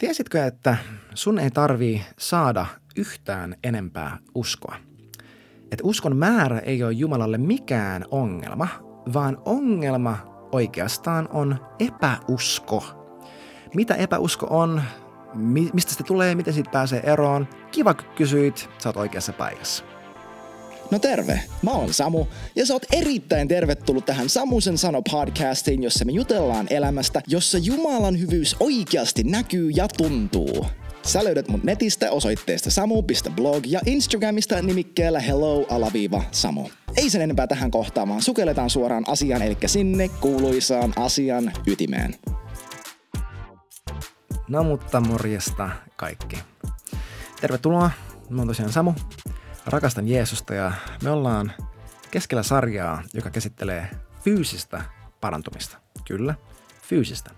[0.00, 0.76] Tiesitkö, että
[1.14, 4.76] sun ei tarvii saada yhtään enempää uskoa?
[5.62, 8.68] Että uskon määrä ei ole Jumalalle mikään ongelma,
[9.12, 10.18] vaan ongelma
[10.52, 12.84] oikeastaan on epäusko.
[13.74, 14.82] Mitä epäusko on,
[15.72, 17.48] mistä se tulee, miten siitä pääsee eroon?
[17.70, 19.84] Kiva, kun kysyit, sä oot oikeassa paikassa.
[20.90, 22.26] No terve, mä oon Samu
[22.56, 28.20] ja sä oot erittäin tervetullut tähän Samusen sano podcastiin, jossa me jutellaan elämästä, jossa Jumalan
[28.20, 30.66] hyvyys oikeasti näkyy ja tuntuu.
[31.02, 36.68] Sä löydät mut netistä osoitteesta samu.blog ja Instagramista nimikkeellä hello-samu.
[36.96, 42.14] Ei sen enempää tähän kohtaamaan, sukelletaan suoraan asiaan, eli sinne kuuluisaan asian ytimeen.
[44.48, 46.38] No mutta morjesta kaikki.
[47.40, 47.90] Tervetuloa,
[48.28, 48.92] mä oon tosiaan Samu
[49.66, 51.52] rakastan Jeesusta ja me ollaan
[52.10, 53.90] keskellä sarjaa, joka käsittelee
[54.24, 54.82] fyysistä
[55.20, 55.78] parantumista.
[56.06, 56.34] Kyllä,
[56.82, 57.30] fyysistä.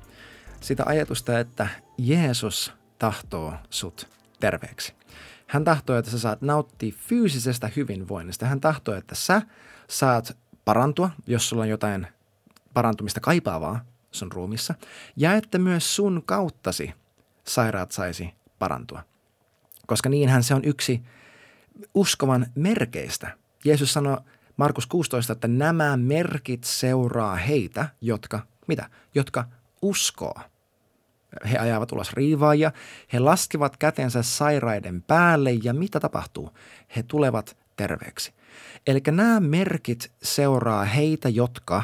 [0.61, 4.09] Sitä ajatusta, että Jeesus tahtoo sut
[4.41, 4.95] terveeksi.
[5.47, 8.47] Hän tahtoo, että sä saat nauttia fyysisestä hyvinvoinnista.
[8.47, 9.43] Hän tahtoo, että sä
[9.89, 12.07] saat parantua, jos sulla on jotain
[12.75, 14.75] parantumista kaipaavaa sun ruumissa,
[15.17, 16.95] ja että myös sun kauttasi
[17.45, 19.03] sairaat saisi parantua.
[19.87, 21.03] Koska niinhän se on yksi
[21.95, 23.37] uskovan merkeistä.
[23.65, 24.17] Jeesus sanoi
[24.57, 28.91] Markus 16, että nämä merkit seuraa heitä, jotka, mitä?
[29.15, 29.45] Jotka
[29.83, 30.35] uskoo.
[31.51, 32.73] He ajavat ulos riivaajia,
[33.13, 36.51] he laskevat kätensä sairaiden päälle ja mitä tapahtuu?
[36.97, 38.33] He tulevat terveeksi.
[38.87, 41.83] Eli nämä merkit seuraa heitä, jotka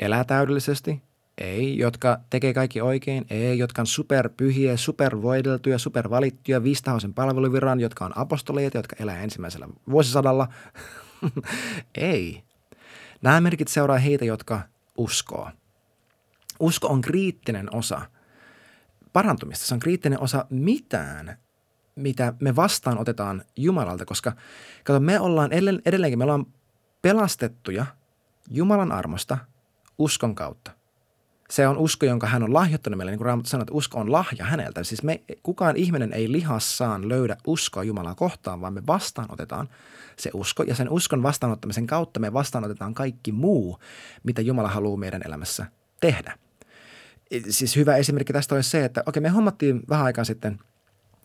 [0.00, 1.02] elää täydellisesti,
[1.38, 3.26] ei, jotka tekee kaikki oikein.
[3.30, 10.48] Ei, jotka on superpyhiä, supervoideltuja, supervalittuja, viistahoisen palveluviran, jotka on apostoleita, jotka elää ensimmäisellä vuosisadalla.
[11.94, 12.42] Ei.
[13.22, 14.60] Nämä merkit seuraa heitä, jotka
[14.98, 15.50] uskoo.
[16.60, 18.00] Usko on kriittinen osa
[19.12, 19.66] parantumista.
[19.66, 21.38] Se on kriittinen osa mitään,
[21.96, 24.32] mitä me vastaan otetaan Jumalalta, koska
[24.84, 25.50] kato, me ollaan
[25.84, 26.46] edelleenkin, me ollaan
[27.02, 27.86] pelastettuja
[28.50, 29.38] Jumalan armosta
[29.98, 30.81] uskon kautta
[31.52, 33.10] se on usko, jonka hän on lahjoittanut meille.
[33.10, 34.84] Niin kuin Raamattu sanoo, että usko on lahja häneltä.
[34.84, 39.68] Siis me, kukaan ihminen ei lihassaan löydä uskoa Jumalaa kohtaan, vaan me vastaanotetaan
[40.16, 40.62] se usko.
[40.62, 43.78] Ja sen uskon vastaanottamisen kautta me vastaanotetaan kaikki muu,
[44.22, 45.66] mitä Jumala haluaa meidän elämässä
[46.00, 46.38] tehdä.
[47.48, 50.58] Siis hyvä esimerkki tästä olisi se, että okei, me hommattiin vähän aikaa sitten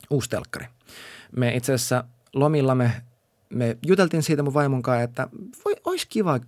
[0.09, 0.65] uusi telkkari.
[1.37, 3.01] Me itse asiassa lomilla me,
[3.49, 5.27] me juteltiin siitä mun vaimon kanssa, että
[5.65, 6.39] voi, olisi kiva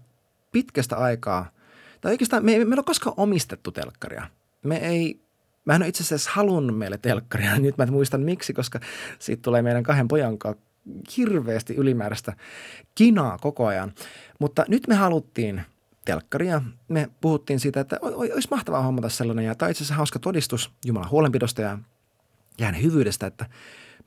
[0.51, 1.49] pitkästä aikaa–
[2.01, 4.27] tai oikeastaan me ei, meillä ole koskaan omistettu telkkaria.
[4.63, 5.21] Me ei,
[5.65, 7.59] mä en ole itse asiassa halunnut meille telkkaria.
[7.59, 8.79] Nyt mä muistan miksi, koska
[9.19, 10.63] siitä tulee meidän kahden pojan kanssa
[11.17, 12.33] hirveästi ylimääräistä
[12.95, 13.93] kinaa koko ajan.
[14.39, 15.61] Mutta nyt me haluttiin
[16.05, 16.61] telkkaria.
[16.87, 19.45] Me puhuttiin siitä, että olisi mahtavaa hommata sellainen.
[19.45, 21.79] Ja tämä on itse asiassa hauska todistus Jumalan huolenpidosta ja,
[22.59, 23.45] ja hänen hyvyydestä, että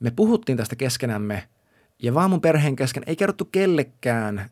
[0.01, 1.49] me puhuttiin tästä keskenämme
[2.03, 4.51] ja vaan mun perheen kesken ei kerrottu kellekään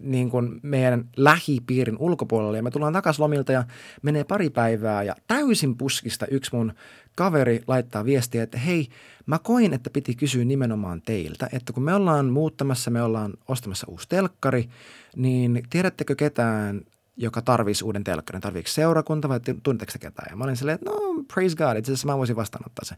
[0.00, 3.64] niin kuin meidän lähipiirin ulkopuolelle ja me tullaan takaisin lomilta ja
[4.02, 6.72] menee pari päivää ja täysin puskista yksi mun
[7.16, 8.88] kaveri laittaa viestiä, että hei,
[9.26, 13.86] mä koin, että piti kysyä nimenomaan teiltä, että kun me ollaan muuttamassa, me ollaan ostamassa
[13.90, 14.68] uusi telkkari,
[15.16, 16.80] niin tiedättekö ketään,
[17.16, 18.42] joka tarvisi uuden telkkarin?
[18.42, 20.26] Tarviiko seurakunta vai tunnetteko ketään?
[20.30, 22.94] Ja mä olin silleen, että no praise God, itse asiassa mä voisin vastaanottaa se.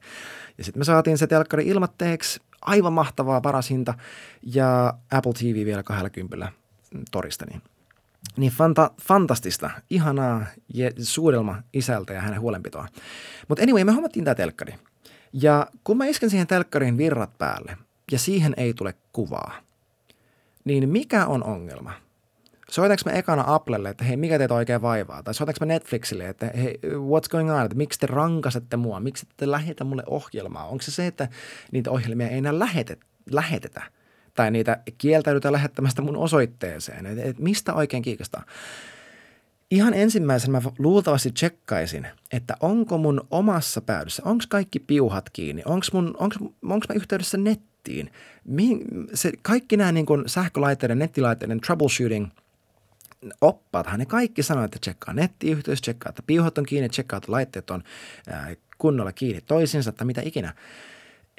[0.59, 3.95] Ja sitten me saatiin se telkkari ilmatteeksi, aivan mahtavaa, paras hinta
[4.43, 6.53] ja Apple TV vielä 20
[7.11, 7.47] torista.
[7.47, 7.63] Niin,
[8.37, 12.89] niin fanta, fantastista, ihanaa ja suudelma isältä ja hänen huolenpitoa.
[13.49, 14.75] Mutta anyway, me hommattiin tämä telkkari.
[15.33, 17.77] Ja kun mä isken siihen telkkariin virrat päälle
[18.13, 19.53] ja siihen ei tule kuvaa,
[20.65, 21.93] niin mikä on ongelma?
[22.71, 25.23] Soitanko mä ekana Applelle, että hei, mikä teitä oikein vaivaa?
[25.23, 27.65] Tai soitanko mä Netflixille, että hei, what's going on?
[27.65, 29.01] Että miksi te rankasette mua?
[29.01, 30.67] Miksi te lähetä mulle ohjelmaa?
[30.67, 31.29] Onko se se, että
[31.73, 33.07] niitä ohjelmia ei enää lähetetä?
[33.31, 33.83] lähetetä?
[34.35, 37.07] Tai niitä kieltäydytään lähettämästä mun osoitteeseen?
[37.07, 38.45] Et, et mistä oikein kiikastaa?
[39.71, 45.87] Ihan ensimmäisenä mä luultavasti tsekkaisin, että onko mun omassa päädyssä, onko kaikki piuhat kiinni, onko
[45.93, 48.11] mun, onko, onko mä yhteydessä nettiin.
[49.15, 52.29] Se, kaikki nämä niin sähkölaitteiden, nettilaitteiden troubleshooting–
[53.41, 57.71] oppaathan ne kaikki sanoo, että tsekkaa nettiyhteys, tsekkaa, että piuhat on kiinni, tsekkaa, että laitteet
[57.71, 57.83] on
[58.79, 60.55] kunnolla kiinni toisinsa tai mitä ikinä.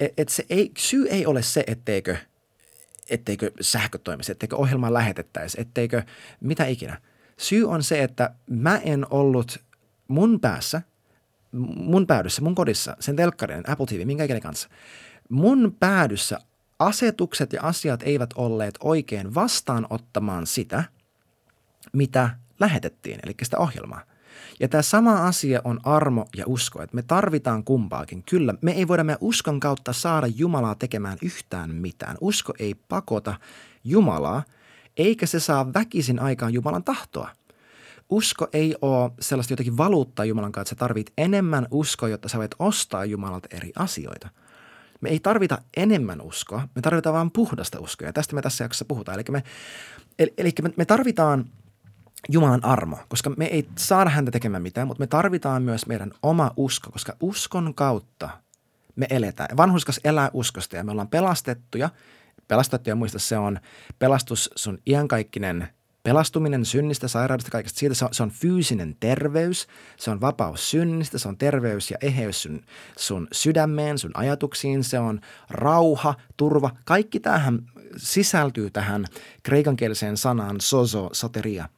[0.00, 2.16] Et, et se ei, syy ei ole se, etteikö,
[3.10, 6.02] etteikö sähkö toimisi, etteikö ohjelmaa lähetettäisi, etteikö
[6.40, 7.00] mitä ikinä.
[7.36, 9.58] Syy on se, että mä en ollut
[10.08, 10.82] mun päässä,
[11.76, 14.68] mun päädyssä, mun kodissa, sen telkkarin, Apple TV, minkä ikinä kanssa.
[15.28, 16.38] Mun päädyssä
[16.78, 20.84] asetukset ja asiat eivät olleet oikein vastaanottamaan sitä–
[21.92, 22.30] mitä
[22.60, 24.02] lähetettiin, eli sitä ohjelmaa.
[24.60, 28.22] Ja tämä sama asia on armo ja usko, että me tarvitaan kumpaakin.
[28.22, 32.16] Kyllä, me ei voida meidän uskon kautta saada Jumalaa tekemään yhtään mitään.
[32.20, 33.34] Usko ei pakota
[33.84, 34.42] Jumalaa,
[34.96, 37.30] eikä se saa väkisin aikaan Jumalan tahtoa.
[38.10, 42.38] Usko ei ole sellaista jotenkin valuuttaa Jumalan kanssa, että sä tarvit enemmän uskoa, jotta sä
[42.38, 44.28] voit ostaa Jumalalta eri asioita.
[45.00, 48.08] Me ei tarvita enemmän uskoa, me tarvitaan vain puhdasta uskoa.
[48.08, 49.14] Ja tästä me tässä jaksossa puhutaan.
[49.14, 49.42] Eli me,
[50.18, 51.44] eli, eli me, me tarvitaan
[52.28, 56.50] Jumalan armo, koska me ei saada häntä tekemään mitään, mutta me tarvitaan myös meidän oma
[56.56, 58.28] usko, koska uskon kautta
[58.96, 59.56] me eletään.
[59.56, 61.90] Vanhuskas elää uskosta ja me ollaan pelastettuja.
[62.48, 63.58] Pelastettuja muista se on
[63.98, 65.68] pelastus sun iankaikkinen
[66.06, 67.94] pelastuminen synnistä, sairaudesta, kaikesta siitä.
[67.94, 69.66] Se on, se on fyysinen terveys,
[69.96, 72.62] se on vapaus synnistä, se on terveys ja eheys sun,
[72.98, 75.20] sun sydämeen, sun ajatuksiin, se on
[75.50, 76.70] rauha, turva.
[76.84, 77.58] Kaikki tähän
[77.96, 79.04] sisältyy tähän
[79.42, 81.68] kreikankieliseen sanaan sozo, soteria.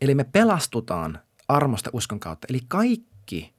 [0.00, 1.18] Eli me pelastutaan
[1.48, 2.46] armosta uskon kautta.
[2.50, 3.54] Eli kaikki,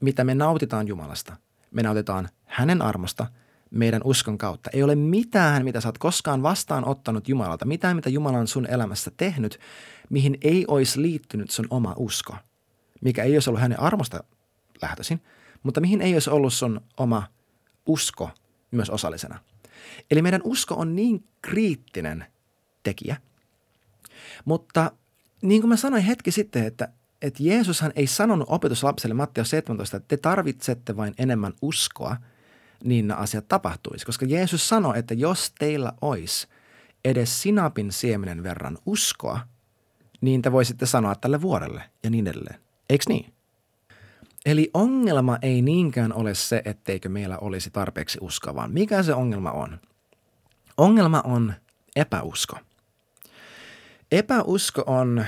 [0.00, 1.36] mitä me nautitaan Jumalasta,
[1.70, 3.26] me nautitaan hänen armosta–
[3.72, 4.70] meidän uskon kautta.
[4.72, 9.10] Ei ole mitään, mitä sä oot koskaan vastaanottanut Jumalalta, mitään, mitä Jumala on sun elämässä
[9.16, 9.60] tehnyt,
[10.10, 12.36] mihin ei olisi liittynyt sun oma usko,
[13.00, 14.24] mikä ei olisi ollut hänen armosta
[14.82, 15.22] lähtöisin,
[15.62, 17.22] mutta mihin ei olisi ollut sun oma
[17.86, 18.30] usko
[18.70, 19.38] myös osallisena.
[20.10, 22.26] Eli meidän usko on niin kriittinen
[22.82, 23.16] tekijä,
[24.44, 24.92] mutta
[25.42, 26.88] niin kuin mä sanoin hetki sitten, että,
[27.22, 32.16] että Jeesushan ei sanonut opetuslapselle Matteus 17, että te tarvitsette vain enemmän uskoa–
[32.84, 34.06] niin nämä asiat tapahtuisi.
[34.06, 36.48] Koska Jeesus sanoi, että jos teillä olisi
[37.04, 39.40] edes sinapin siemenen verran uskoa,
[40.20, 42.60] niin te voisitte sanoa tälle vuorelle ja niin edelleen.
[42.90, 43.32] Eikö niin?
[44.46, 49.50] Eli ongelma ei niinkään ole se, etteikö meillä olisi tarpeeksi uskoa, vaan mikä se ongelma
[49.50, 49.80] on?
[50.76, 51.54] Ongelma on
[51.96, 52.56] epäusko.
[54.12, 55.24] Epäusko on,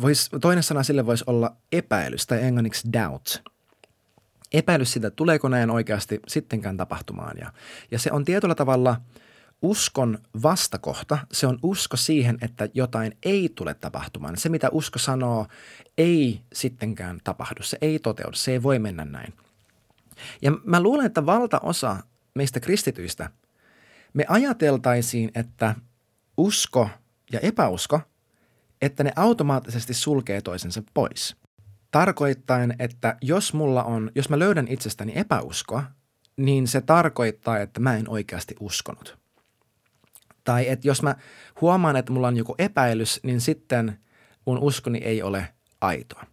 [0.00, 3.26] vois, toinen sana sille voisi olla epäilys tai englanniksi doubt–
[4.52, 7.38] epäilys sitä, tuleeko näin oikeasti sittenkään tapahtumaan.
[7.38, 7.52] Ja,
[7.90, 9.00] ja se on tietyllä tavalla
[9.62, 11.18] uskon vastakohta.
[11.32, 14.36] Se on usko siihen, että jotain ei tule tapahtumaan.
[14.36, 15.46] Se, mitä usko sanoo,
[15.98, 17.62] ei sittenkään tapahdu.
[17.62, 18.36] Se ei toteudu.
[18.36, 19.34] Se ei voi mennä näin.
[20.42, 21.96] Ja mä luulen, että valtaosa
[22.34, 23.30] meistä kristityistä,
[24.14, 25.74] me ajateltaisiin, että
[26.36, 26.90] usko
[27.32, 28.00] ja epäusko,
[28.82, 31.36] että ne automaattisesti sulkee toisensa pois–
[31.90, 35.84] tarkoittaen, että jos mulla on, jos mä löydän itsestäni epäuskoa,
[36.36, 39.18] niin se tarkoittaa, että mä en oikeasti uskonut.
[40.44, 41.16] Tai että jos mä
[41.60, 43.98] huomaan, että mulla on joku epäilys, niin sitten
[44.46, 45.48] mun uskoni ei ole
[45.80, 46.24] aitoa.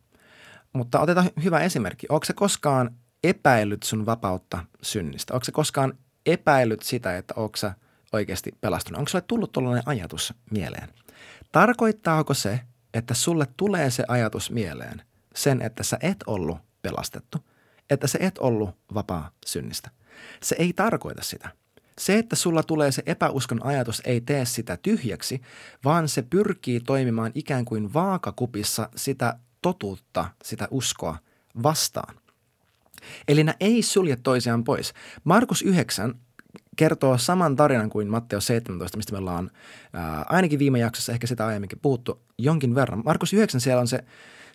[0.73, 2.07] Mutta otetaan hyvä esimerkki.
[2.09, 5.33] Onko se koskaan epäillyt sun vapautta synnistä?
[5.33, 5.93] Onko se koskaan
[6.25, 7.57] epäillyt sitä, että onko
[8.13, 8.99] oikeasti pelastunut?
[8.99, 10.89] Onko sulle tullut tuollainen ajatus mieleen?
[11.51, 12.59] Tarkoittaako se,
[12.93, 15.01] että sulle tulee se ajatus mieleen,
[15.35, 17.37] sen, että sä et ollut pelastettu,
[17.89, 19.89] että sä et ollut vapaa synnistä.
[20.43, 21.49] Se ei tarkoita sitä.
[21.99, 25.41] Se, että sulla tulee se epäuskon ajatus, ei tee sitä tyhjäksi,
[25.83, 31.17] vaan se pyrkii toimimaan ikään kuin vaakakupissa sitä totuutta, sitä uskoa
[31.63, 32.15] vastaan.
[33.27, 34.93] Eli nämä ei sulje toisiaan pois.
[35.23, 36.19] Markus 9
[36.77, 39.51] kertoo saman tarinan kuin Matteo 17, mistä me ollaan
[39.93, 43.01] ää, ainakin viime jaksossa, ehkä sitä aiemminkin puhuttu jonkin verran.
[43.05, 44.03] Markus 9 siellä on se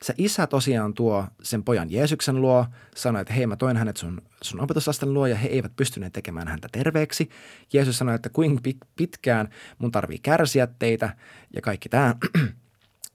[0.02, 2.66] se isä tosiaan tuo sen pojan Jeesuksen luo,
[2.96, 6.48] sanoi, että hei mä toin hänet sun, sun opetuslasten luo ja he eivät pystyneet tekemään
[6.48, 7.28] häntä terveeksi.
[7.72, 9.48] Jeesus sanoi, että kuinka pitkään
[9.78, 11.16] mun tarvii kärsiä teitä
[11.54, 12.14] ja kaikki tämä.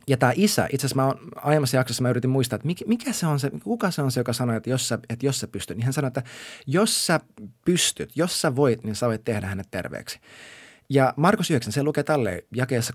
[0.07, 3.27] Ja tämä isä, itse asiassa mä oon, aiemmassa jaksossa mä yritin muistaa, että mikä se
[3.27, 5.77] on se, kuka se on se, joka sanoi, että jos sä, että jos sä pystyt.
[5.77, 6.23] Niin hän sanoi, että
[6.67, 7.19] jos sä
[7.65, 10.19] pystyt, jos sä voit, niin sä voit tehdä hänet terveeksi.
[10.89, 12.93] Ja Markus 9, se lukee tälleen jakeessa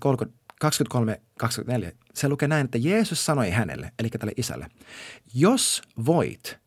[0.63, 4.67] 23-24, se lukee näin, että Jeesus sanoi hänelle, eli tälle isälle,
[5.33, 6.59] jos voit,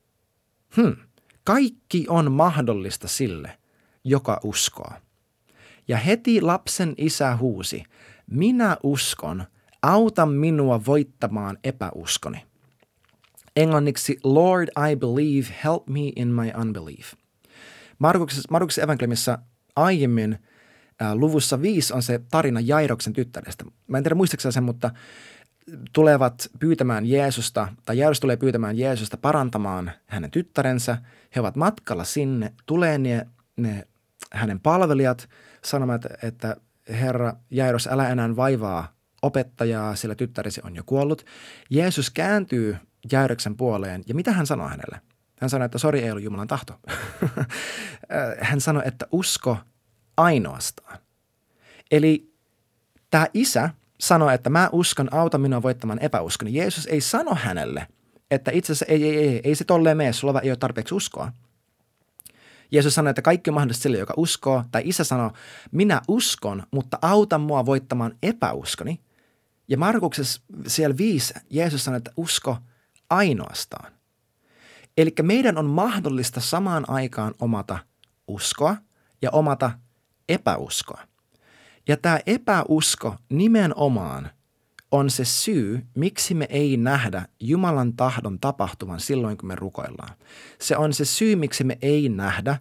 [0.77, 0.97] hmm,
[1.45, 3.59] kaikki on mahdollista sille,
[4.05, 4.93] joka uskoo.
[5.89, 7.85] Ja heti lapsen isä huusi,
[8.31, 9.45] minä uskon,
[9.93, 12.45] auta minua voittamaan epäuskoni.
[13.57, 17.13] Englanniksi, Lord, I believe, help me in my unbelief.
[17.99, 19.39] Markuksessa, Markuksessa evankeliumissa
[19.77, 20.39] aiemmin–
[21.15, 23.65] luvussa viisi on se tarina Jairoksen tyttärestä.
[23.87, 24.91] Mä en tiedä muistaakseni sen, mutta
[25.93, 30.99] tulevat pyytämään Jeesusta, tai Jairus tulee pyytämään Jeesusta parantamaan hänen tyttärensä.
[31.37, 33.27] He ovat matkalla sinne, tulee ne,
[33.57, 33.87] ne
[34.33, 35.29] hänen palvelijat
[35.65, 36.57] sanomaan, että, että
[36.89, 41.27] Herra Jairus, älä enää vaivaa opettajaa, sillä tyttäresi on jo kuollut.
[41.71, 42.77] Jeesus kääntyy
[43.13, 45.01] Jairoksen puoleen, ja mitä hän sanoo hänelle?
[45.41, 46.81] Hän sanoi, että sori, ei ollut Jumalan tahto.
[48.41, 49.59] hän sanoi, että usko
[50.17, 50.99] ainoastaan.
[51.91, 52.33] Eli
[53.11, 53.71] tämä isä,
[54.01, 57.87] sanoi, että mä uskon, auta minua voittamaan epäuskon, Jeesus ei sano hänelle,
[58.31, 61.33] että itse asiassa ei, ei, ei, ei se tolleen mene, sulla ei ole tarpeeksi uskoa.
[62.71, 65.31] Jeesus sanoi, että kaikki on mahdollista sille, joka uskoo, tai isä sanoi,
[65.73, 69.01] minä uskon, mutta auta mua voittamaan epäuskoni.
[69.69, 72.57] Ja Markuksessa siellä viisi Jeesus sanoi, että usko
[73.11, 73.93] ainoastaan.
[74.97, 77.79] Eli meidän on mahdollista samaan aikaan omata
[78.29, 78.77] uskoa
[79.23, 79.71] ja omata
[80.29, 81.01] epäuskoa.
[81.89, 84.31] Ja tämä epäusko nimenomaan
[84.91, 90.17] on se syy, miksi me ei nähdä Jumalan tahdon tapahtuvan silloin, kun me rukoillaan.
[90.61, 92.59] Se on se syy, miksi me ei nähdä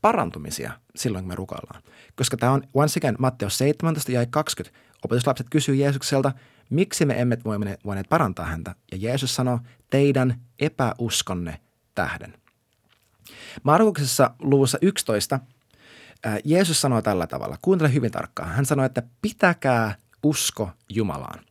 [0.00, 1.82] parantumisia silloin, kun me rukoillaan.
[2.16, 4.78] Koska tämä on once again Matteus 17 ja 20.
[5.04, 6.32] Opetuslapset kysyy Jeesukselta,
[6.70, 7.38] miksi me emme
[7.84, 8.74] voineet parantaa häntä.
[8.92, 11.60] Ja Jeesus sanoo, teidän epäuskonne
[11.94, 12.34] tähden.
[13.62, 15.40] Markuksessa luvussa 11
[16.44, 18.50] Jeesus sanoo tällä tavalla, kuuntele hyvin tarkkaan.
[18.50, 21.44] Hän sanoi, että pitäkää usko Jumalaan.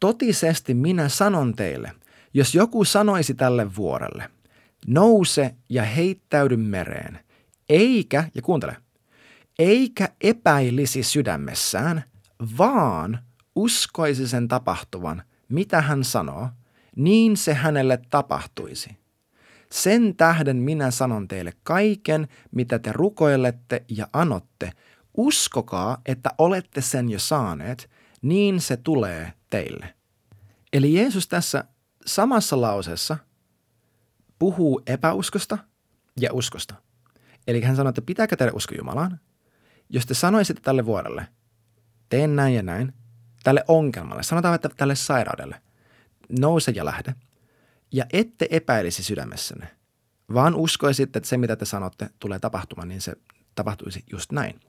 [0.00, 1.92] Totisesti minä sanon teille,
[2.34, 4.30] jos joku sanoisi tälle vuorelle,
[4.86, 7.20] nouse ja heittäydy mereen,
[7.68, 8.76] eikä, ja kuuntele,
[9.58, 12.04] eikä epäilisi sydämessään,
[12.58, 13.18] vaan
[13.56, 16.48] uskoisi sen tapahtuvan, mitä hän sanoo,
[16.96, 18.96] niin se hänelle tapahtuisi.
[19.72, 24.72] Sen tähden minä sanon teille kaiken, mitä te rukoilette ja anotte,
[25.16, 27.90] uskokaa, että olette sen jo saaneet,
[28.22, 29.94] niin se tulee teille.
[30.72, 31.64] Eli Jeesus tässä
[32.06, 33.16] samassa lauseessa
[34.38, 35.58] puhuu epäuskosta
[36.20, 36.74] ja uskosta.
[37.46, 39.20] Eli hän sanoo, että pitääkö teille usko Jumalaan?
[39.88, 41.26] Jos te sanoisitte tälle vuodelle,
[42.10, 42.92] teen näin ja näin,
[43.42, 45.62] tälle ongelmalle, sanotaan, että tälle sairaudelle,
[46.38, 47.14] nouse ja lähde,
[47.92, 49.68] ja ette epäilisi sydämessänne,
[50.34, 53.12] vaan uskoisitte, että se mitä te sanotte tulee tapahtumaan, niin se
[53.54, 54.60] tapahtuisi just näin.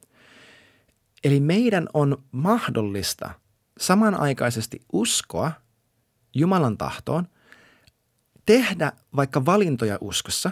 [1.24, 3.34] Eli meidän on mahdollista
[3.80, 5.52] samanaikaisesti uskoa
[6.36, 7.28] Jumalan tahtoon,
[8.46, 10.52] tehdä vaikka valintoja uskossa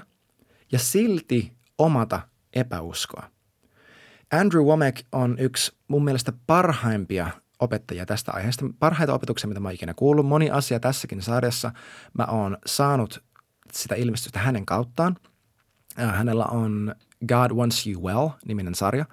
[0.72, 2.22] ja silti omata
[2.54, 3.32] epäuskoa.
[4.32, 8.66] Andrew Womack on yksi mun mielestä parhaimpia opettajia tästä aiheesta.
[8.80, 10.26] Parhaita opetuksia, mitä mä oon ikinä kuullut.
[10.26, 11.72] Moni asia tässäkin sarjassa
[12.18, 13.24] mä oon saanut
[13.74, 15.16] sitä ilmestystä hänen kauttaan.
[15.96, 16.96] Hänellä on
[17.28, 19.06] God Wants You Well-niminen sarja.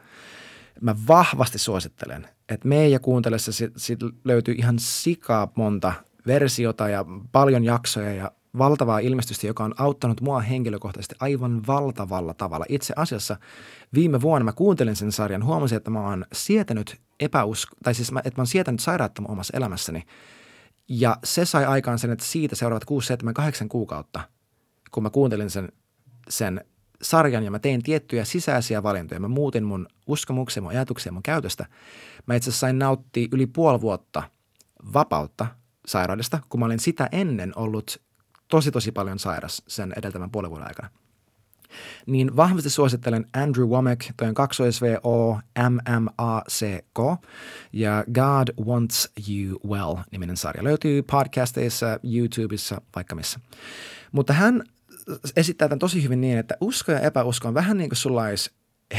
[0.80, 5.92] Mä vahvasti suosittelen, että meidän kuuntelessa siitä löytyy ihan sikaa monta
[6.26, 12.66] versiota ja paljon jaksoja ja valtavaa ilmestystä, joka on auttanut mua henkilökohtaisesti aivan valtavalla tavalla.
[12.68, 13.36] Itse asiassa
[13.94, 18.18] viime vuonna mä kuuntelin sen sarjan, huomasin, että mä oon sietänyt epäusko, tai siis mä,
[18.18, 20.02] että mä oon sietänyt sairautta omassa elämässäni.
[20.88, 24.20] Ja se sai aikaan sen, että siitä seuraavat 6, 7, 8 kuukautta,
[24.90, 25.68] kun mä kuuntelin sen,
[26.28, 26.64] sen
[27.02, 29.20] sarjan ja mä tein tiettyjä sisäisiä valintoja.
[29.20, 31.66] Mä muutin mun uskomuksia, mun ajatuksia, mun käytöstä.
[32.26, 34.22] Mä itse asiassa sain nauttia yli puoli vuotta
[34.92, 35.46] vapautta
[35.86, 38.05] sairaudesta, kun mä olin sitä ennen ollut
[38.48, 40.90] tosi tosi paljon sairas sen edeltävän puolen vuoden aikana.
[42.06, 47.22] Niin vahvasti suosittelen Andrew Womack, toi on 2 SVO MMACK
[47.72, 50.64] ja God Wants You Well niminen sarja.
[50.64, 53.40] Löytyy podcasteissa, YouTubessa, vaikka missä.
[54.12, 54.62] Mutta hän
[55.36, 58.50] esittää tämän tosi hyvin niin, että usko ja epäusko on vähän niin kuin sulla olisi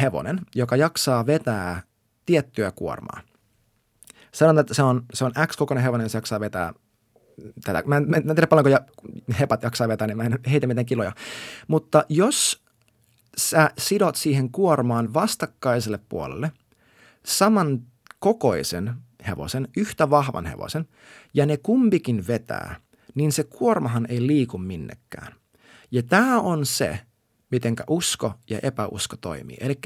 [0.02, 1.84] hevonen, joka jaksaa vetää
[2.26, 3.22] tiettyä kuormaa.
[4.32, 6.74] Sanotaan, että se on, se on X-kokoinen hevonen, se jaksaa vetää
[7.64, 7.84] tätä.
[7.86, 8.86] Mä en, mä en tiedä paljonko
[9.40, 11.12] hepat jaksaa vetää, niin mä en heitä mitään kiloja.
[11.68, 12.64] Mutta jos
[13.38, 16.52] sä sidot siihen kuormaan vastakkaiselle puolelle
[17.26, 17.82] saman
[18.20, 18.94] kokoisen
[19.28, 20.88] hevosen, yhtä vahvan hevosen,
[21.34, 22.76] ja ne kumpikin vetää,
[23.16, 25.34] niin se kuormahan ei liiku minnekään.
[25.92, 27.00] Ja tämä on se,
[27.52, 29.58] miten usko ja epäusko toimii.
[29.60, 29.80] Eli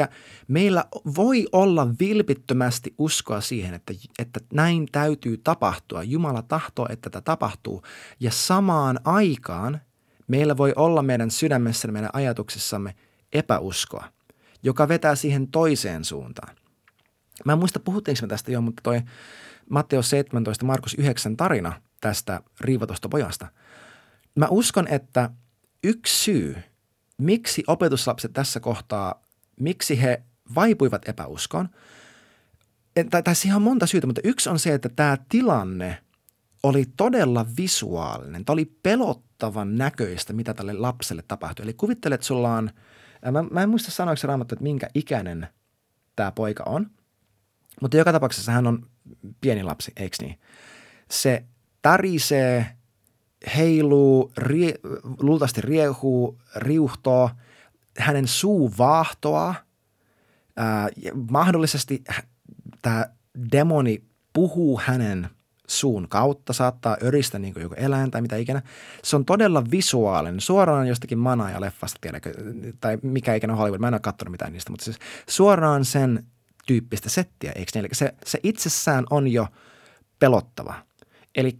[0.47, 6.03] meillä voi olla vilpittömästi uskoa siihen, että, että näin täytyy tapahtua.
[6.03, 7.83] Jumala tahtoo, että tätä tapahtuu.
[8.19, 9.81] Ja samaan aikaan
[10.27, 12.95] meillä voi olla meidän sydämessä, meidän ajatuksissamme
[13.33, 14.05] epäuskoa,
[14.63, 16.55] joka vetää siihen toiseen suuntaan.
[17.45, 19.01] Mä en muista, puhuttiinko tästä jo, mutta toi
[19.69, 23.47] Matteus 17, Markus 9 tarina tästä riivatusta pojasta.
[24.35, 25.29] Mä uskon, että
[25.83, 26.55] yksi syy–
[27.21, 29.23] miksi opetuslapset tässä kohtaa,
[29.59, 30.23] miksi he
[30.55, 31.69] vaipuivat epäuskoon,
[33.23, 35.97] tai, siihen on monta syytä, mutta yksi on se, että tämä tilanne
[36.63, 38.45] oli todella visuaalinen.
[38.45, 41.63] Tämä oli pelottavan näköistä, mitä tälle lapselle tapahtui.
[41.63, 42.69] Eli kuvittele, että sulla on,
[43.31, 45.47] mä, mä en muista sanoiksi raamattu, että minkä ikäinen
[46.15, 46.91] tämä poika on,
[47.81, 48.87] mutta joka tapauksessa hän on
[49.41, 50.39] pieni lapsi, eikö niin?
[51.09, 51.43] Se
[51.81, 52.65] tärisee–
[53.57, 54.74] heiluu, rie,
[55.19, 57.29] luultavasti riehuu, riuhtoo,
[57.98, 59.55] hänen suu vaahtoa,
[60.57, 60.89] ää,
[61.31, 62.03] mahdollisesti
[62.81, 63.05] tämä
[63.51, 65.29] demoni puhuu hänen
[65.67, 68.62] suun kautta, saattaa öristä niin joku eläin tai mitä ikinä.
[69.03, 72.33] Se on todella visuaalinen, suoraan jostakin mana ja leffasta, tiedäkö,
[72.79, 76.25] tai mikä ikinä Hollywood, mä en ole katsonut mitään niistä, mutta siis suoraan sen
[76.65, 77.79] tyyppistä settiä, eikö?
[77.79, 79.48] Eli se, se itsessään on jo
[80.19, 80.74] pelottava.
[81.36, 81.60] Eli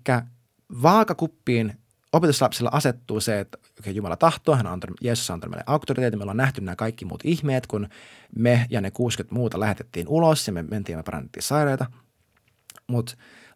[0.82, 1.74] vaakakuppiin
[2.14, 6.20] opetuslapsilla asettuu se, että okay, Jumala tahtoo, hän on antanut, Jeesus on antanut meille auktoriteetin,
[6.20, 7.88] meillä on nähty nämä kaikki muut ihmeet, kun
[8.36, 11.86] me ja ne 60 muuta lähetettiin ulos ja me mentiin ja me parannettiin sairaita.
[12.88, 13.14] Mutta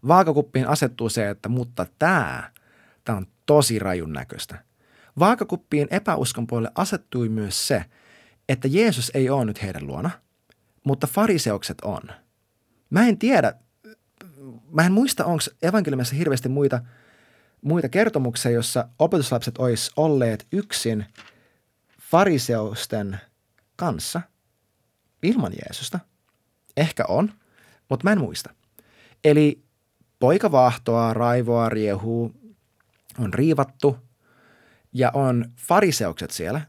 [0.07, 2.51] vaakakuppiin asettuu se, että mutta tämä,
[3.05, 4.63] tämä on tosi rajun näköistä.
[5.19, 7.85] Vaakakuppiin epäuskon puolelle asettui myös se,
[8.49, 10.09] että Jeesus ei ole nyt heidän luona,
[10.83, 12.01] mutta fariseukset on.
[12.89, 13.53] Mä en tiedä,
[14.71, 16.81] mä en muista, onko evankeliumissa hirveästi muita,
[17.65, 21.05] muita kertomuksia, jossa opetuslapset olisi olleet yksin
[22.01, 23.19] fariseusten
[23.75, 24.21] kanssa
[25.23, 25.99] ilman Jeesusta.
[26.77, 27.33] Ehkä on,
[27.89, 28.53] mutta mä en muista.
[29.23, 29.63] Eli
[30.19, 32.31] poika vaahtoa, raivoa, riehuu,
[33.19, 33.97] on riivattu
[34.93, 36.61] ja on fariseukset siellä,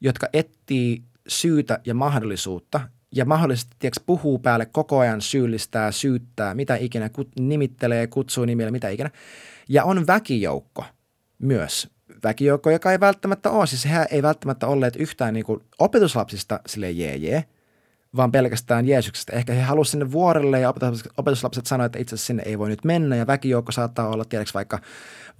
[0.00, 6.76] jotka etsii syytä ja mahdollisuutta ja mahdollisesti tiiäks, puhuu päälle koko ajan, syyllistää, syyttää, mitä
[6.76, 9.10] ikinä, kut, nimittelee, kutsuu nimellä, mitä ikinä.
[9.68, 10.84] Ja on väkijoukko
[11.38, 11.88] myös.
[12.24, 16.90] Väkijoukko, joka ei välttämättä ole, siis he ei välttämättä olleet yhtään niin kuin opetuslapsista sille
[16.90, 17.44] jee jee,
[18.16, 19.32] vaan pelkästään Jeesuksesta.
[19.32, 20.74] Ehkä he halusivat sinne vuorelle ja
[21.16, 24.54] opetuslapset sanoivat, että itse asiassa sinne ei voi nyt mennä ja väkijoukko saattaa olla tiedäks
[24.54, 24.78] vaikka,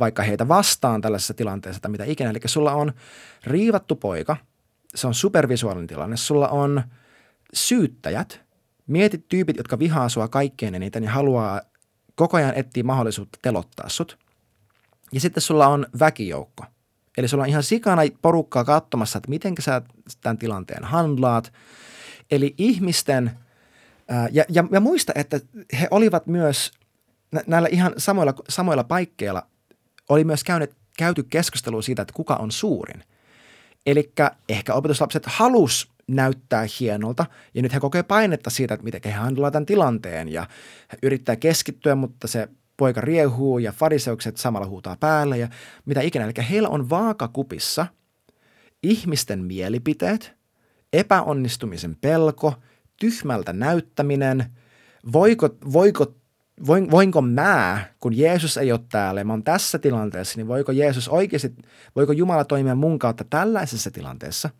[0.00, 2.30] vaikka heitä vastaan tällaisessa tilanteessa tai mitä ikinä.
[2.30, 2.92] Eli sulla on
[3.44, 4.36] riivattu poika,
[4.94, 6.82] se on supervisuaalinen tilanne, sulla on
[7.52, 8.40] syyttäjät,
[8.86, 11.60] mietit tyypit, jotka vihaa sua kaikkein eniten ja haluaa
[12.14, 14.18] koko ajan etsiä mahdollisuutta telottaa sut.
[15.12, 16.64] Ja sitten sulla on väkijoukko.
[17.18, 19.82] Eli sulla on ihan sikana porukkaa katsomassa, että miten sä
[20.22, 21.52] tämän tilanteen handlaat–
[22.30, 23.30] Eli ihmisten,
[24.08, 25.40] ää, ja, ja, ja muista, että
[25.80, 26.72] he olivat myös
[27.46, 29.46] näillä ihan samoilla, samoilla paikkeilla,
[30.08, 33.04] oli myös käynyt, käyty keskustelua siitä, että kuka on suurin.
[33.86, 34.12] Eli
[34.48, 39.50] ehkä opetuslapset halus näyttää hienolta ja nyt he kokee painetta siitä, että miten he handlaa
[39.50, 40.46] tämän tilanteen ja
[41.02, 45.48] yrittää keskittyä, mutta se poika riehuu ja fariseukset samalla huutaa päälle ja
[45.84, 46.24] mitä ikinä.
[46.24, 47.86] Eli heillä on vaakakupissa
[48.82, 50.38] ihmisten mielipiteet
[50.92, 52.54] epäonnistumisen pelko,
[53.00, 54.44] tyhmältä näyttäminen,
[55.12, 56.14] voiko, voiko,
[56.66, 61.08] voin, voinko mä, kun Jeesus ei ole täällä, mä oon tässä tilanteessa, niin voiko Jeesus
[61.08, 61.56] oikeasti,
[61.96, 64.50] voiko Jumala toimia mun kautta tällaisessa tilanteessa?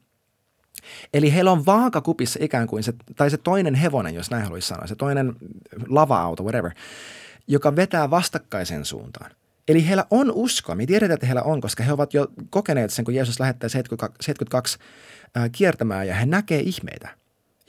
[1.15, 4.87] Eli heillä on vaakakupissa ikään kuin se, tai se toinen hevonen, jos näin haluaisi sanoa,
[4.87, 5.37] se toinen
[5.89, 6.73] lava-auto, whatever,
[7.47, 9.31] joka vetää vastakkaisen suuntaan.
[9.69, 10.75] Eli heillä on uskoa.
[10.75, 14.79] Me tiedetään, että heillä on, koska he ovat jo kokeneet sen, kun Jeesus lähettää 72
[15.53, 17.09] kiertämään ja he näkee ihmeitä.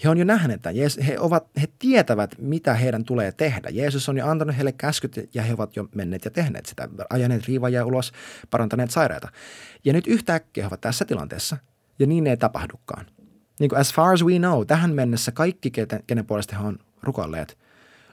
[0.04, 3.69] He on jo nähneet että He, ovat, he tietävät, mitä heidän tulee tehdä.
[3.72, 6.89] Jeesus on jo antanut heille käskyt ja he ovat jo menneet ja tehneet sitä.
[7.10, 8.12] Ajaneet riivajia ulos,
[8.50, 9.28] parantaneet sairaita.
[9.86, 11.58] Ja nyt yhtäkkiä he ovat tässä tilanteessa
[12.00, 13.06] ja niin ei tapahdukaan.
[13.60, 15.72] Niin kuin as far as we know, tähän mennessä kaikki,
[16.08, 17.58] kenen puolesta he on rukoilleet,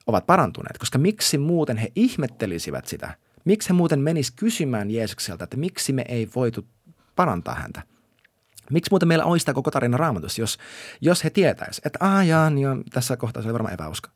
[0.07, 0.79] ovat parantuneet.
[0.79, 3.15] Koska miksi muuten he ihmettelisivät sitä?
[3.45, 6.67] Miksi he muuten menis kysymään Jeesukselta, että miksi me ei voitu
[7.17, 7.83] parantaa häntä–
[8.71, 10.59] Miksi muuten meillä olisi tämä koko tarina raamatussa, jos,
[11.01, 14.09] jos he tietäisivät, että aah jaa, niin on, tässä kohtaa se oli varmaan epäusko.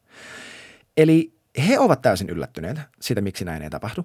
[0.96, 1.35] Eli
[1.68, 4.04] he ovat täysin yllättyneet siitä, miksi näin ei tapahdu.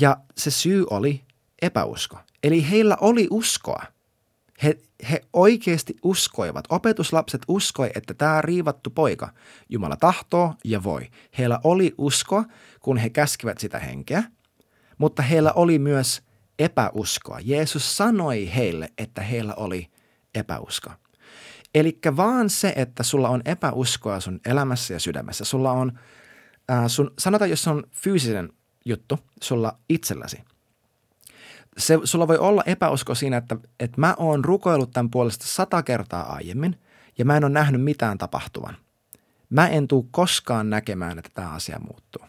[0.00, 1.24] Ja se syy oli
[1.62, 2.18] epäusko.
[2.42, 3.82] Eli heillä oli uskoa.
[4.62, 4.78] He,
[5.10, 6.64] he oikeasti uskoivat.
[6.68, 9.32] Opetuslapset uskoi, että tämä riivattu poika,
[9.68, 11.10] Jumala tahtoo ja voi.
[11.38, 12.44] Heillä oli usko,
[12.80, 14.22] kun he käskivät sitä henkeä,
[14.98, 16.22] mutta heillä oli myös
[16.58, 17.38] epäuskoa.
[17.44, 19.90] Jeesus sanoi heille, että heillä oli
[20.34, 20.94] epäuskoa.
[21.74, 25.98] Eli vaan se, että sulla on epäuskoa sun elämässä ja sydämessä, sulla on,
[26.70, 28.52] äh, sun, sanotaan jos on fyysinen
[28.84, 30.36] juttu sulla itselläsi.
[31.78, 36.32] Se, sulla voi olla epäusko siinä, että, että mä oon rukoillut tämän puolesta sata kertaa
[36.32, 36.80] aiemmin
[37.18, 38.76] ja mä en ole nähnyt mitään tapahtuvan.
[39.50, 42.24] Mä en tule koskaan näkemään, että tämä asia muuttuu.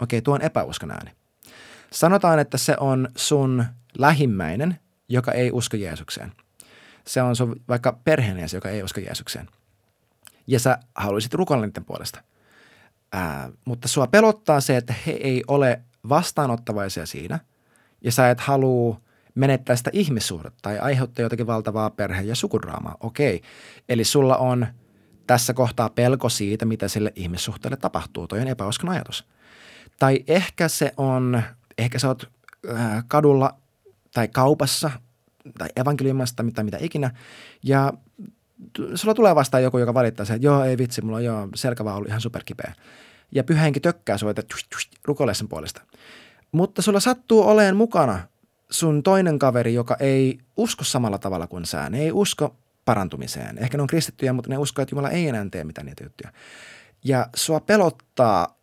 [0.00, 1.10] Okei, tuo on epäuskon ääni.
[1.90, 3.64] Sanotaan, että se on sun
[3.98, 4.78] lähimmäinen,
[5.08, 6.32] joka ei usko Jeesukseen.
[7.06, 9.48] Se on sun vaikka perheenjäsen, joka ei usko Jeesukseen.
[10.46, 12.22] Ja sä haluaisit rukoilla niiden puolesta.
[13.12, 17.40] Ää, mutta sua pelottaa se, että he ei ole vastaanottavaisia siinä,
[18.04, 19.00] ja sä et halua
[19.34, 22.96] menettää sitä ihmissuhdetta tai aiheuttaa jotakin valtavaa perhe- ja sukuraamaa.
[23.00, 23.42] Okei,
[23.88, 24.66] eli sulla on
[25.26, 28.28] tässä kohtaa pelko siitä, mitä sille ihmissuhteelle tapahtuu.
[28.28, 29.24] Toi on epäuskon ajatus.
[29.98, 31.42] Tai ehkä se on
[31.78, 32.30] ehkä sä oot
[32.70, 33.54] äh, kadulla
[34.14, 34.90] tai kaupassa
[35.58, 37.10] tai evankeliumasta tai mitä ikinä
[37.62, 37.92] ja
[38.94, 41.84] sulla tulee vastaan joku, joka valittaa se, että joo, ei vitsi, mulla on joo, selkä
[41.84, 42.74] vaan ollut ihan superkipeä.
[43.32, 44.42] ja pyhä henki tökkää sua, että
[45.04, 45.82] rukoile sen puolesta.
[46.52, 48.20] Mutta sulla sattuu oleen mukana
[48.70, 51.90] sun toinen kaveri, joka ei usko samalla tavalla kuin sä.
[51.90, 53.58] Ne ei usko parantumiseen.
[53.58, 56.32] Ehkä ne on kristittyjä, mutta ne uskoo, että Jumala ei enää tee mitään niitä juttuja.
[57.04, 58.56] Ja sua pelottaa,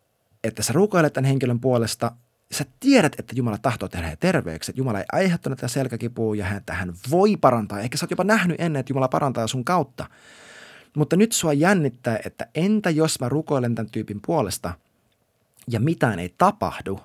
[0.44, 2.12] että sä rukoilet tämän henkilön puolesta.
[2.52, 6.74] Sä tiedät, että Jumala tahtoo tehdä terveeksi, että Jumala ei aiheuttanut tätä selkäkipua ja että
[6.74, 7.80] hän voi parantaa.
[7.80, 10.06] Ehkä sä oot jopa nähnyt ennen, että Jumala parantaa sun kautta.
[10.96, 14.72] Mutta nyt sua jännittää, että entä jos mä rukoilen tämän tyypin puolesta
[15.68, 17.00] ja mitään ei tapahdu,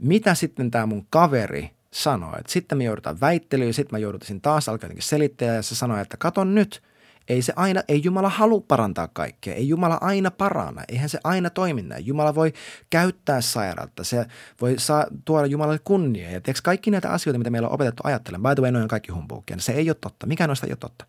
[0.00, 2.36] mitä sitten tämä mun kaveri sanoo?
[2.38, 5.98] Et sitten me joudutaan väittelyyn, sitten mä joudutin taas alkaa jotenkin selittää ja se sanoo,
[5.98, 6.82] että katon nyt,
[7.28, 11.50] ei se aina, ei Jumala halua parantaa kaikkea, ei Jumala aina parana, eihän se aina
[11.50, 12.06] toimi näin.
[12.06, 12.52] Jumala voi
[12.90, 14.26] käyttää sairaalta, se
[14.60, 16.30] voi saa, tuoda Jumalalle kunnia.
[16.30, 19.12] Ja tiedätkö, kaikki näitä asioita, mitä meillä on opetettu ajattelemaan, by the way, noin kaikki
[19.12, 20.26] humbuukia, se ei ole totta.
[20.26, 21.04] Mikä noista ei ole totta?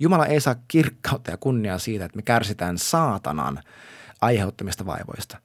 [0.00, 3.62] Jumala ei saa kirkkautta ja kunniaa siitä, että me kärsitään saatanan
[4.20, 5.38] aiheuttamista vaivoista.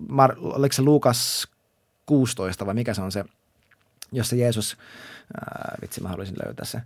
[0.00, 1.48] Mar- oliko se Luukas
[2.08, 3.24] 16 vai mikä se on se,
[4.12, 4.76] jossa Jeesus,
[5.40, 6.80] ää, vitsi mä haluaisin löytää se,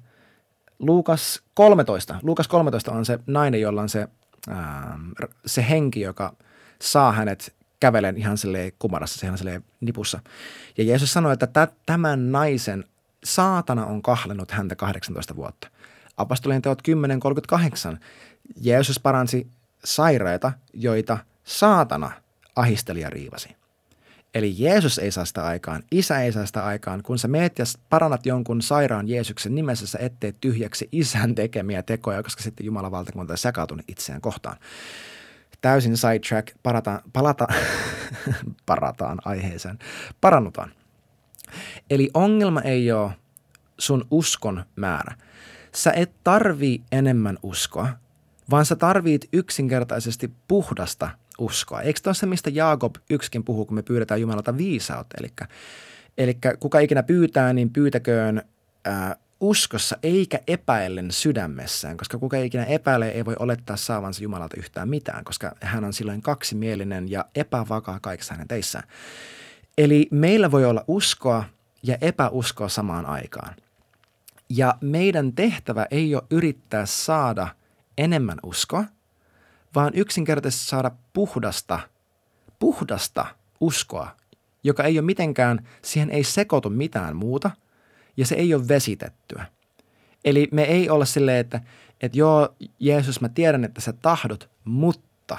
[0.78, 2.14] Luukas 13.
[2.22, 4.08] Luukas 13 on se nainen, jolla on se,
[4.48, 4.98] ää,
[5.46, 6.34] se henki, joka
[6.80, 10.20] saa hänet kävelen ihan silleen kumarassa, ihan silleen nipussa.
[10.78, 12.84] Ja Jeesus sanoi, että tämän naisen
[13.24, 15.68] saatana on kahlennut häntä 18 vuotta.
[16.16, 16.82] Apostolien teot
[17.92, 17.96] 10.38.
[18.60, 19.46] Jeesus paransi
[19.84, 22.10] sairaita, joita saatana
[22.56, 23.56] ahisteli ja riivasi.
[24.34, 27.02] Eli Jeesus ei saa sitä aikaan, isä ei saa sitä aikaan.
[27.02, 32.22] Kun sä meet ja parannat jonkun sairaan Jeesuksen nimessä, sä ettei tyhjäksi isän tekemiä tekoja,
[32.22, 34.56] koska sitten Jumalan valtakunta on sekautunut itseään kohtaan.
[35.60, 37.46] Täysin sidetrack, parata, palata,
[38.66, 39.78] parataan aiheeseen,
[40.20, 40.72] parannutaan.
[41.90, 43.12] Eli ongelma ei ole
[43.78, 45.14] sun uskon määrä.
[45.74, 47.88] Sä et tarvii enemmän uskoa,
[48.50, 51.80] vaan sä tarvit yksinkertaisesti puhdasta uskoa.
[51.80, 55.16] Eikö tämä se, mistä Jaakob yksikin puhuu, kun me pyydetään Jumalalta viisautta?
[55.20, 55.32] Eli,
[56.18, 58.42] eli kuka ikinä pyytää, niin pyytäköön
[58.84, 64.88] ää, uskossa eikä epäillen sydämessään, koska kuka ikinä epäilee, ei voi olettaa saavansa Jumalalta yhtään
[64.88, 68.88] mitään, koska hän on silloin kaksimielinen ja epävakaa kaikissa hänen teissään.
[69.78, 71.44] Eli meillä voi olla uskoa
[71.82, 73.54] ja epäuskoa samaan aikaan.
[74.48, 77.48] Ja meidän tehtävä ei ole yrittää saada
[77.98, 78.84] enemmän uskoa–
[79.74, 81.80] vaan yksinkertaisesti saada puhdasta,
[82.58, 83.26] puhdasta
[83.60, 84.16] uskoa,
[84.64, 87.50] joka ei ole mitenkään, siihen ei sekoitu mitään muuta
[88.16, 89.46] ja se ei ole vesitettyä.
[90.24, 91.60] Eli me ei olla silleen, että,
[92.00, 95.38] että joo, Jeesus, mä tiedän, että sä tahdot, mutta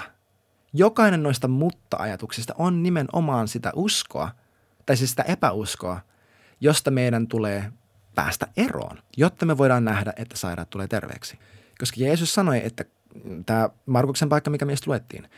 [0.72, 4.30] jokainen noista mutta-ajatuksista on nimenomaan sitä uskoa,
[4.86, 6.00] tai siis sitä epäuskoa,
[6.60, 7.72] josta meidän tulee
[8.14, 11.38] päästä eroon, jotta me voidaan nähdä, että sairaat tulee terveeksi.
[11.78, 12.84] Koska Jeesus sanoi, että
[13.46, 15.28] tämä Markuksen paikka, mikä meistä luettiin,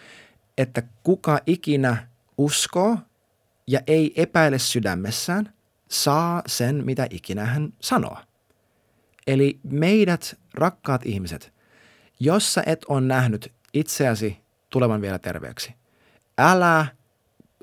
[0.59, 2.09] että kuka ikinä
[2.39, 2.99] uskoo
[3.67, 5.53] ja ei epäile sydämessään,
[5.89, 8.17] saa sen, mitä ikinä hän sanoo.
[9.27, 11.53] Eli meidät, rakkaat ihmiset,
[12.21, 15.75] jos sä et ole nähnyt itseäsi tulevan vielä terveeksi,
[16.39, 16.87] älä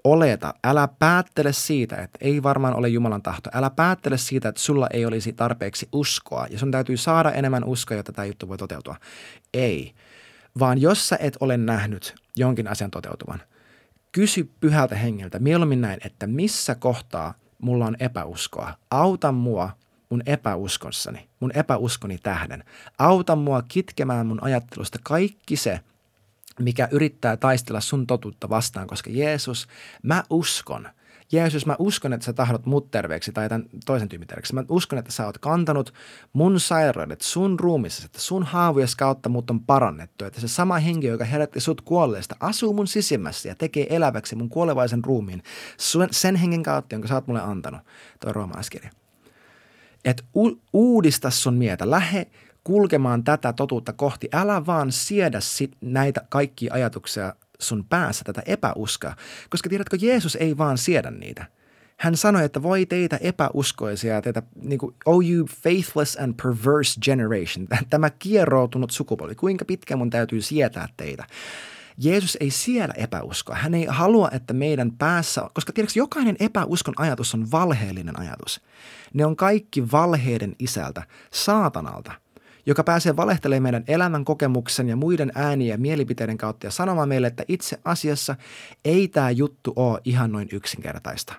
[0.03, 3.49] oleta, älä päättele siitä, että ei varmaan ole Jumalan tahto.
[3.53, 7.97] Älä päättele siitä, että sulla ei olisi tarpeeksi uskoa ja sun täytyy saada enemmän uskoa,
[7.97, 8.95] jotta tämä juttu voi toteutua.
[9.53, 9.93] Ei,
[10.59, 13.41] vaan jos sä et ole nähnyt jonkin asian toteutuvan,
[14.11, 18.73] kysy pyhältä hengeltä mieluummin näin, että missä kohtaa mulla on epäuskoa.
[18.91, 19.69] Auta mua
[20.09, 22.63] mun epäuskossani, mun epäuskoni tähden.
[22.99, 25.79] Auta mua kitkemään mun ajattelusta kaikki se–
[26.59, 29.67] mikä yrittää taistella sun totuutta vastaan, koska Jeesus,
[30.03, 30.89] mä uskon,
[31.31, 34.55] Jeesus, mä uskon, että sä tahdot mut terveeksi tai tämän toisen tyypin terveeksi.
[34.55, 35.93] Mä uskon, että sä oot kantanut
[36.33, 40.25] mun sairaudet sun ruumissa, että sun haavujes kautta mut on parannettu.
[40.25, 44.49] Että se sama henki, joka herätti sut kuolleesta, asuu mun sisimmässä ja tekee eläväksi mun
[44.49, 45.43] kuolevaisen ruumiin
[46.11, 47.81] sen hengen kautta, jonka sä oot mulle antanut.
[48.19, 48.89] Toi roomalaiskirja.
[50.05, 51.91] Että u- uudista sun mieltä.
[51.91, 52.27] Lähe
[52.63, 54.30] kulkemaan tätä totuutta kohti.
[54.34, 59.15] Älä vaan siedä sit näitä kaikkia ajatuksia sun päässä, tätä epäuskoa.
[59.49, 61.45] Koska tiedätkö, Jeesus ei vaan siedä niitä.
[61.97, 67.67] Hän sanoi, että voi teitä epäuskoisia, teitä, niin kuin, oh you faithless and perverse generation,
[67.89, 71.28] tämä kieroutunut sukupolvi, kuinka pitkä mun täytyy sietää teitä.
[71.97, 73.56] Jeesus ei siedä epäuskoa.
[73.56, 78.62] Hän ei halua, että meidän päässä, koska tiedätkö, jokainen epäuskon ajatus on valheellinen ajatus.
[79.13, 82.22] Ne on kaikki valheiden isältä, saatanalta
[82.65, 87.28] joka pääsee valehtelemaan meidän elämän kokemuksen ja muiden ääniä ja mielipiteiden kautta ja sanomaan meille,
[87.28, 88.36] että itse asiassa
[88.86, 91.34] ei tämä juttu ole ihan noin yksinkertaista.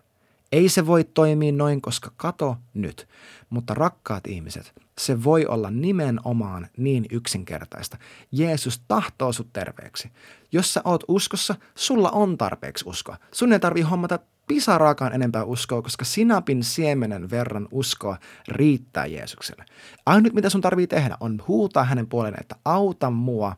[0.52, 3.08] Ei se voi toimia noin, koska kato nyt.
[3.50, 7.98] Mutta rakkaat ihmiset, se voi olla nimenomaan niin yksinkertaista.
[8.32, 10.10] Jeesus tahtoo sut terveeksi.
[10.52, 13.16] Jos sä oot uskossa, sulla on tarpeeksi uskoa.
[13.32, 19.64] Sun ei tarvii hommata pisaraakaan enempää uskoa, koska sinapin siemenen verran uskoa riittää Jeesukselle.
[20.06, 23.56] Ainut mitä sun tarvii tehdä on huutaa hänen puoleen, että auta mua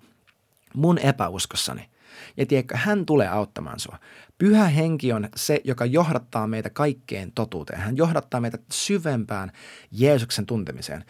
[0.75, 1.89] mun epäuskossani.
[2.37, 3.99] Ja tiedätkö, hän tulee auttamaan sua.
[4.39, 7.81] Pyhä henki on se, joka johdattaa meitä kaikkeen totuuteen.
[7.81, 9.53] Hän johdattaa meitä syvempään
[9.91, 11.05] Jeesuksen tuntemiseen.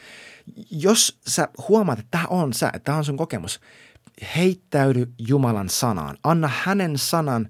[0.70, 3.60] Jos sä huomaat, että tämä on sä, että tämä on sun kokemus,
[4.36, 6.18] heittäydy Jumalan sanaan.
[6.24, 7.48] Anna hänen sanan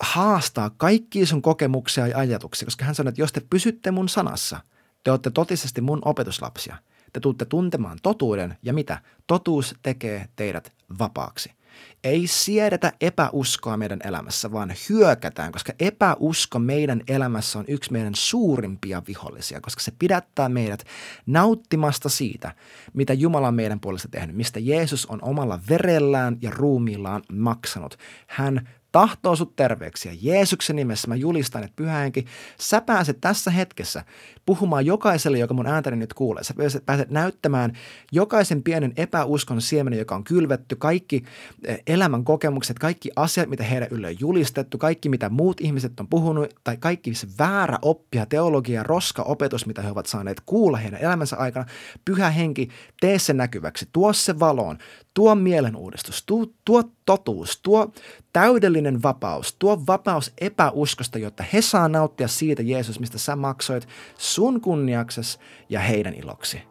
[0.00, 4.60] haastaa kaikki sun kokemuksia ja ajatuksia, koska hän sanoi, että jos te pysytte mun sanassa,
[5.04, 6.76] te olette totisesti mun opetuslapsia.
[7.12, 8.98] Te tuutte tuntemaan totuuden ja mitä?
[9.26, 11.52] Totuus tekee teidät vapaaksi–
[12.04, 19.02] ei siedetä epäuskoa meidän elämässä, vaan hyökätään, koska epäusko meidän elämässä on yksi meidän suurimpia
[19.08, 20.84] vihollisia, koska se pidättää meidät
[21.26, 22.54] nauttimasta siitä,
[22.92, 27.98] mitä Jumala on meidän puolesta tehnyt, mistä Jeesus on omalla verellään ja ruumiillaan maksanut.
[28.26, 30.08] Hän tahtoo sut terveeksi.
[30.08, 32.26] Ja Jeesuksen nimessä mä julistan, että pyhä henki,
[32.60, 34.04] sä pääset tässä hetkessä
[34.46, 36.44] puhumaan jokaiselle, joka mun ääntäni nyt kuulee.
[36.44, 37.72] Sä pääset, pääset näyttämään
[38.12, 41.24] jokaisen pienen epäuskon siemenen, joka on kylvetty, kaikki
[41.64, 46.08] eh, elämän kokemukset, kaikki asiat, mitä heidän ylle on julistettu, kaikki mitä muut ihmiset on
[46.08, 51.00] puhunut, tai kaikki se väärä oppia, teologia, roska, opetus, mitä he ovat saaneet kuulla heidän
[51.00, 51.66] elämänsä aikana.
[52.04, 52.68] Pyhä henki,
[53.00, 54.78] tee se näkyväksi, tuo se valoon,
[55.14, 57.92] tuo mielenuudistus, tuo, tuo totuus, tuo
[58.32, 63.88] täydellinen vapaus, tuo vapaus epäuskosta, jotta he saa nauttia siitä Jeesus, mistä sä maksoit
[64.18, 65.38] sun kunniaksesi
[65.68, 66.62] ja heidän iloksi.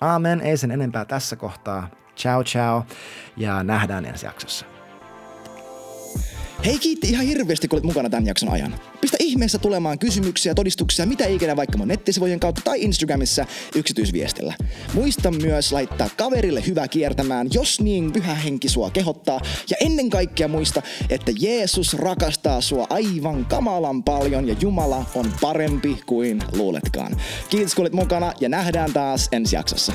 [0.00, 1.90] Amen, ei sen enempää tässä kohtaa.
[2.16, 2.84] Ciao ciao
[3.36, 4.71] ja nähdään ensi jaksossa.
[6.64, 8.74] Hei kiitti ihan hirveästi, kun olet mukana tämän jakson ajan.
[9.00, 14.54] Pistä ihmeessä tulemaan kysymyksiä, todistuksia, mitä ikinä vaikka mun nettisivujen kautta tai Instagramissa yksityisviestillä.
[14.94, 19.40] Muista myös laittaa kaverille hyvä kiertämään, jos niin pyhä henki sua kehottaa.
[19.70, 26.00] Ja ennen kaikkea muista, että Jeesus rakastaa sua aivan kamalan paljon ja Jumala on parempi
[26.06, 27.16] kuin luuletkaan.
[27.50, 29.92] Kiitos kun olit mukana ja nähdään taas ensi jaksossa.